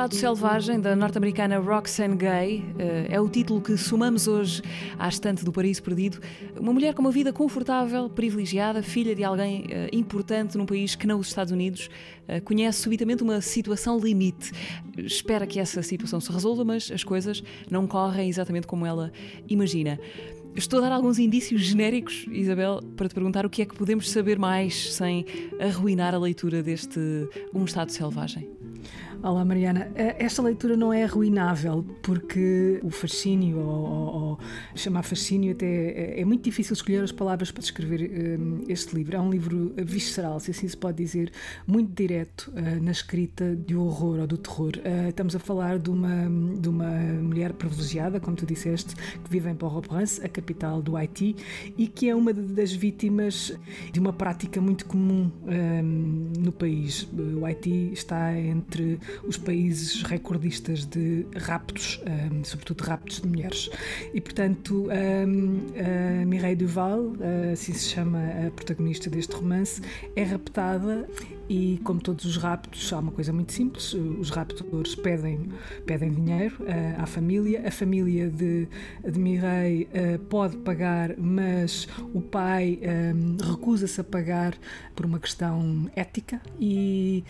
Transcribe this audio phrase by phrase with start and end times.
[0.00, 4.62] Estado Selvagem, da norte-americana Roxane Gay, eh, é o título que somamos hoje
[4.98, 6.18] à estante do Paraíso Perdido.
[6.58, 11.06] Uma mulher com uma vida confortável, privilegiada, filha de alguém eh, importante num país que
[11.06, 11.90] não os Estados Unidos,
[12.26, 14.52] eh, conhece subitamente uma situação limite.
[14.96, 19.12] Espera que essa situação se resolva, mas as coisas não correm exatamente como ela
[19.50, 20.00] imagina.
[20.54, 24.10] Estou a dar alguns indícios genéricos, Isabel, para te perguntar o que é que podemos
[24.10, 25.24] saber mais sem
[25.60, 27.00] arruinar a leitura deste
[27.54, 28.50] Um Estado Selvagem.
[29.22, 29.92] Olá, Mariana.
[29.96, 34.38] Eh, esta leitura não é arruinável, porque o fascínio, ou, ou, ou
[34.74, 38.94] chamar fascínio, até é, é, muito difícil escolher as palavras para descrever um, eh, este
[38.94, 39.14] livro.
[39.14, 41.30] É um livro visceral, se assim se pode dizer,
[41.66, 44.72] muito direto uh, na escrita de horror ou do terror.
[44.78, 46.26] Uh, estamos a falar de uma,
[46.58, 50.30] de uma mulher privilegiada, como tu disseste, que vive em Port-au-Prince, a
[50.82, 51.36] do Haiti,
[51.76, 53.52] e que é uma das vítimas
[53.92, 57.08] de uma prática muito comum um, no país.
[57.12, 62.00] O Haiti está entre os países recordistas de raptos,
[62.32, 63.70] um, sobretudo raptos de mulheres.
[64.12, 64.88] E, portanto,
[65.26, 67.12] um, Mireille Duval,
[67.52, 69.80] assim se chama a protagonista deste romance,
[70.14, 71.08] é raptada
[71.50, 75.48] e, como todos os raptos, há uma coisa muito simples: os raptadores pedem,
[75.84, 78.68] pedem dinheiro uh, à família, a família de,
[79.04, 82.78] de Mireille uh, pode pagar, mas o pai
[83.12, 84.56] um, recusa-se a pagar
[84.94, 87.24] por uma questão ética e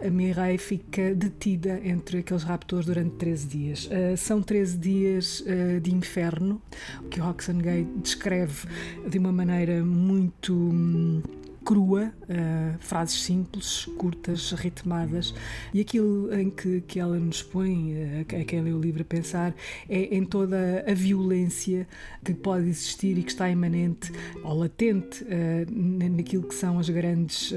[0.00, 3.86] a Mireille fica detida entre aqueles raptores durante 13 dias.
[3.86, 6.62] Uh, são 13 dias uh, de inferno,
[7.10, 8.68] que Roxane Gay descreve
[9.08, 10.54] de uma maneira muito.
[10.54, 11.20] Hum,
[11.66, 15.34] crua, uh, frases simples, curtas, ritmadas,
[15.74, 19.04] e aquilo em que, que ela nos põe, uh, a quem lê o livro a
[19.04, 19.52] pensar,
[19.88, 21.88] é em toda a violência
[22.24, 24.12] que pode existir e que está imanente
[24.44, 27.52] ou latente uh, naquilo que são as grandes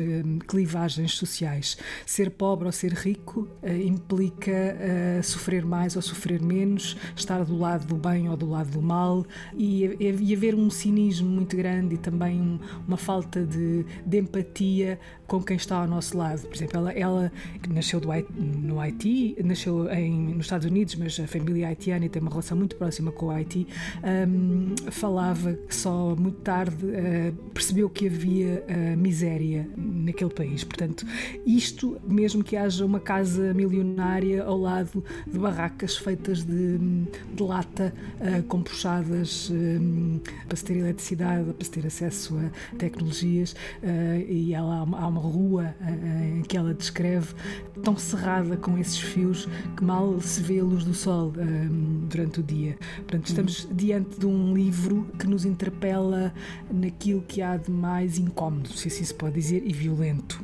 [0.47, 1.78] clivagens sociais.
[2.03, 3.47] Ser pobre ou ser rico
[3.86, 4.52] implica
[5.22, 9.26] sofrer mais ou sofrer menos, estar do lado do bem ou do lado do mal,
[9.56, 15.00] e, e haver um cinismo muito grande e também um, uma falta de de empatia
[15.30, 16.42] com quem está ao nosso lado.
[16.42, 17.32] Por exemplo, ela, ela
[17.70, 22.32] nasceu do, no Haiti, nasceu em, nos Estados Unidos, mas a família haitiana tem uma
[22.32, 23.68] relação muito próxima com o Haiti.
[24.04, 30.64] Um, falava que só muito tarde uh, percebeu que havia uh, miséria naquele país.
[30.64, 31.06] Portanto,
[31.46, 37.94] isto, mesmo que haja uma casa milionária ao lado de barracas feitas de, de lata,
[38.20, 43.56] uh, com puxadas um, para se ter eletricidade, para se ter acesso a tecnologias,
[44.28, 45.76] e ela, há uma rua
[46.38, 47.34] em que ela descreve
[47.84, 51.34] tão cerrada com esses fios que mal se vê a luz do sol
[52.10, 52.78] durante o dia.
[52.98, 53.76] Portanto, estamos uhum.
[53.76, 56.34] diante de um livro que nos interpela
[56.72, 60.44] naquilo que há de mais incómodo, se assim se pode dizer, e violento.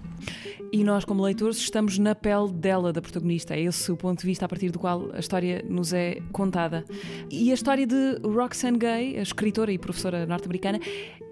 [0.71, 3.55] E nós, como leitores, estamos na pele dela, da protagonista.
[3.55, 6.83] É esse o ponto de vista a partir do qual a história nos é contada.
[7.29, 10.79] E a história de Roxane Gay, a escritora e professora norte-americana,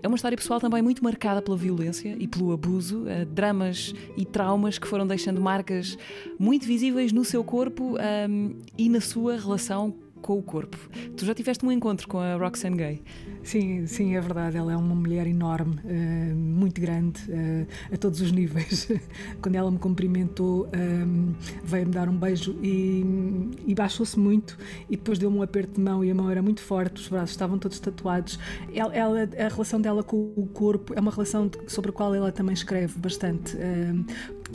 [0.01, 4.25] é uma história pessoal também muito marcada pela violência e pelo abuso, uh, dramas e
[4.25, 5.97] traumas que foram deixando marcas
[6.37, 7.97] muito visíveis no seu corpo
[8.29, 10.77] um, e na sua relação com o corpo.
[11.15, 13.01] Tu já tiveste um encontro com a Roxane Gay?
[13.43, 14.57] Sim, sim, é verdade.
[14.57, 18.87] Ela é uma mulher enorme, uh, muito grande, uh, a todos os níveis.
[19.41, 24.57] Quando ela me cumprimentou, um, eh, veio-me dar um beijo e, baixou-se muito
[24.89, 27.31] e depois deu-me um aperto de mão e a mão era muito forte, os braços
[27.31, 28.39] estavam todos tatuados.
[28.73, 32.53] Ela a relação dela com o corpo é uma relação sobre a qual ela também
[32.53, 33.57] escreve bastante.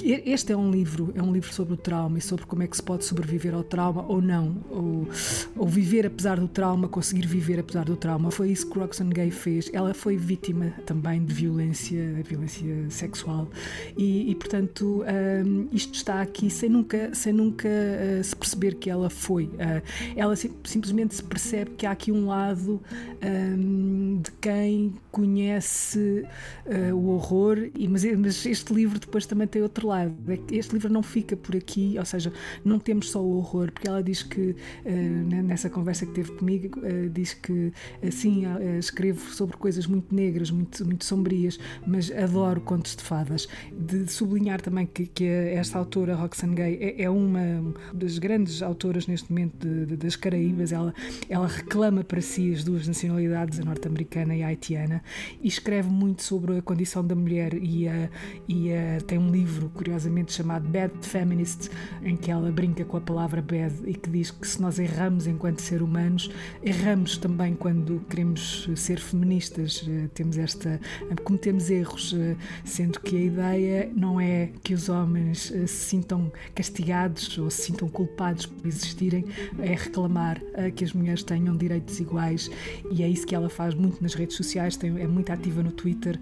[0.04, 2.76] Este é um livro, é um livro sobre o trauma e sobre como é que
[2.76, 5.08] se pode sobreviver ao trauma ou não, ou,
[5.56, 8.30] ou viver apesar do trauma, conseguir viver apesar do trauma.
[8.30, 9.70] Foi isso que Roxane Gay fez.
[9.72, 13.48] Ela foi vítima também de violência, violência sexual
[13.96, 15.04] e, e portanto,
[15.44, 19.44] um, isto está aqui sem nunca, sem nunca uh, se perceber que ela foi.
[19.44, 19.82] Uh,
[20.14, 22.80] ela sim, simplesmente se percebe que há aqui um lado
[23.22, 26.24] um, de quem conhece
[26.66, 30.14] uh, o horror, e, mas, mas este livro depois também tem outro lado.
[30.28, 32.32] É este livro não fica por aqui, ou seja,
[32.64, 36.80] não temos só o horror, porque ela diz que, uh, nessa conversa que teve comigo,
[36.80, 37.72] uh, diz que
[38.06, 38.44] assim
[38.78, 43.48] escrevo sobre coisas muito negras, muito, muito sombrias, mas adoro contos de fadas.
[43.72, 49.06] De sublinhar também que, que esta autora, Roxane Gay, é, é uma das grandes autoras
[49.06, 50.72] neste momento de, de, das Caraíbas.
[50.72, 50.94] Ela,
[51.28, 55.02] ela reclama para si as duas nacionalidades, a norte-americana e a haitiana,
[55.40, 58.10] e escreve muito sobre a condição da mulher e, a,
[58.48, 61.70] e a, tem um livro curiosamente chamado Bad Feminist,
[62.02, 65.28] em que ela brinca com a palavra bad e que diz que se nós erramos
[65.28, 66.28] enquanto ser humanos,
[66.64, 69.86] erramos também quando queremos ser feministas.
[69.88, 70.80] Eh, temos esta.
[71.22, 72.34] cometemos erros, eh,
[72.64, 77.88] sendo que a ideia não é que os homens se sintam castigados ou se sintam
[77.88, 79.26] culpados por existirem,
[79.60, 80.40] é reclamar
[80.74, 82.50] que as mulheres tenham direitos iguais
[82.90, 86.18] e é isso que ela faz muito nas redes sociais, é muito ativa no Twitter,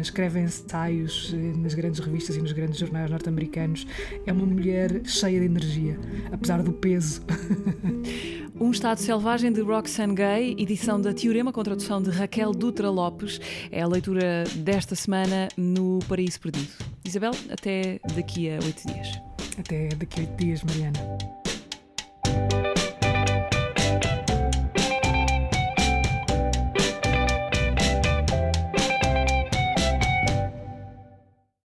[0.00, 3.86] escreve ensaios nas grandes revistas e nos grandes jornais norte-americanos.
[4.26, 5.98] É uma mulher cheia de energia,
[6.32, 7.22] apesar do peso.
[8.60, 13.40] Um Estado Selvagem de Roxane Gay, edição da Teorema com tradução de Raquel Dutra Lopes.
[13.70, 16.68] É a leitura desta semana no Paraíso Perdido.
[17.02, 19.18] Isabel, até daqui a oito dias.
[19.58, 21.39] Até daqui a oito dias, Mariana.